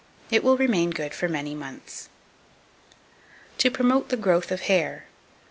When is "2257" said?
5.05-5.07